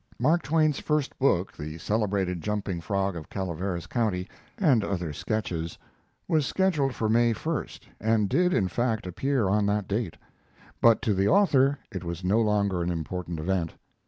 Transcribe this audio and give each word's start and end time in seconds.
Mark 0.17 0.41
Twain's 0.41 0.79
first 0.79 1.19
book, 1.19 1.55
'The 1.55 1.77
Celebrated 1.77 2.41
Jumping 2.41 2.81
Frog 2.81 3.15
of 3.15 3.29
Calaveyas 3.29 3.85
County, 3.85 4.27
and 4.57 4.83
Other 4.83 5.13
Sketches', 5.13 5.77
was 6.27 6.47
scheduled 6.47 6.95
for 6.95 7.07
May 7.07 7.33
1st, 7.35 7.81
and 7.99 8.27
did, 8.27 8.51
in 8.51 8.67
fact, 8.67 9.05
appear 9.05 9.47
on 9.47 9.67
that 9.67 9.87
date; 9.87 10.17
but 10.81 11.03
to 11.03 11.13
the 11.13 11.27
author 11.27 11.77
it 11.91 12.03
was 12.03 12.23
no 12.23 12.41
longer 12.41 12.81
an 12.81 12.89
important 12.89 13.39
event. 13.39 13.75